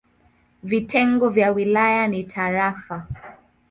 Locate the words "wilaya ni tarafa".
1.51-3.07